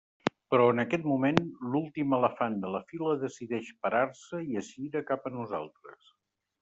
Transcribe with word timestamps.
Però, 0.53 0.63
en 0.75 0.83
aquest 0.83 1.03
moment, 1.09 1.41
l'últim 1.75 2.15
elefant 2.19 2.55
de 2.63 2.71
la 2.77 2.81
fila 2.93 3.13
decideix 3.25 3.69
parar-se 3.85 4.41
i 4.55 4.61
es 4.63 4.73
gira 4.79 5.05
cap 5.11 5.29
a 5.31 5.35
nosaltres. 5.39 6.13